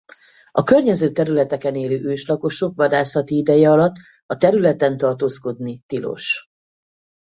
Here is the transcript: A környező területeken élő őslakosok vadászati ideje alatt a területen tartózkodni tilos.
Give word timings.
A 0.51 0.63
környező 0.63 1.11
területeken 1.11 1.75
élő 1.75 1.99
őslakosok 2.09 2.75
vadászati 2.75 3.37
ideje 3.37 3.71
alatt 3.71 3.95
a 4.25 4.35
területen 4.35 4.97
tartózkodni 4.97 5.79
tilos. 5.79 6.47